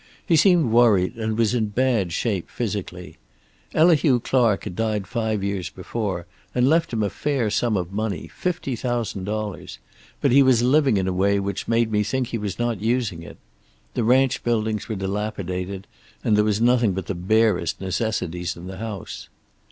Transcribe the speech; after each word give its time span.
He 0.25 0.35
seemed 0.35 0.71
worried 0.71 1.13
and 1.17 1.37
was 1.37 1.53
in 1.53 1.67
bad 1.67 2.11
shape 2.11 2.49
physically. 2.49 3.19
Elihu 3.75 4.19
Clark 4.19 4.63
had 4.63 4.75
died 4.75 5.05
five 5.05 5.43
years 5.43 5.69
before, 5.69 6.25
and 6.55 6.67
left 6.67 6.91
him 6.91 7.03
a 7.03 7.09
fair 7.11 7.51
sum 7.51 7.77
of 7.77 7.91
money, 7.93 8.27
fifty 8.27 8.75
thousand 8.75 9.25
dollars, 9.25 9.77
but 10.19 10.31
he 10.31 10.41
was 10.41 10.63
living 10.63 10.97
in 10.97 11.07
a 11.07 11.13
way 11.13 11.39
which 11.39 11.67
made 11.67 11.91
me 11.91 12.01
think 12.01 12.29
he 12.29 12.39
was 12.39 12.57
not 12.57 12.81
using 12.81 13.21
it. 13.21 13.37
The 13.93 14.03
ranch 14.03 14.43
buildings 14.43 14.89
were 14.89 14.95
dilapidated, 14.95 15.85
and 16.23 16.35
there 16.35 16.43
was 16.45 16.59
nothing 16.59 16.93
but 16.93 17.05
the 17.05 17.13
barest 17.13 17.79
necessities 17.79 18.57
in 18.57 18.65
the 18.65 18.77
house. 18.77 19.29